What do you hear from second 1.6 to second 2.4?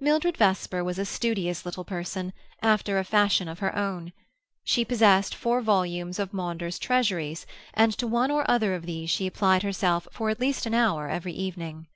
little person,